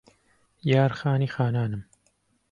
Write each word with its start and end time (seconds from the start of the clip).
یار 0.63 0.89
خانی 0.89 1.27
خانانم 1.27 1.85